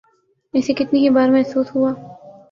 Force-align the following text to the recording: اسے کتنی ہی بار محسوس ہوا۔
اسے 0.53 0.73
کتنی 0.73 0.99
ہی 1.03 1.09
بار 1.15 1.29
محسوس 1.29 1.67
ہوا۔ 1.75 1.91